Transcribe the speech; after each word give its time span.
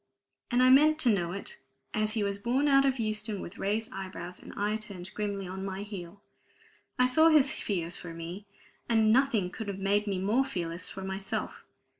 And 0.49 0.63
I 0.63 0.71
meant 0.71 0.97
to 1.01 1.11
know 1.13 1.31
it, 1.31 1.59
as 1.93 2.13
he 2.13 2.23
was 2.23 2.39
borne 2.39 2.67
out 2.67 2.85
of 2.85 2.97
Euston 2.97 3.39
with 3.39 3.59
raised 3.59 3.91
eyebrows, 3.93 4.41
and 4.41 4.51
I 4.57 4.75
turned 4.75 5.13
grimly 5.13 5.45
on 5.47 5.63
my 5.63 5.83
heel. 5.83 6.23
I 6.97 7.05
saw 7.05 7.29
his 7.29 7.53
fears 7.53 7.97
for 7.97 8.11
me; 8.11 8.47
and 8.89 9.13
nothing 9.13 9.51
could 9.51 9.67
have 9.67 9.77
made 9.77 10.07
me 10.07 10.17
more 10.17 10.43
fearless 10.43 10.89
for 10.89 11.03
myself. 11.03 11.63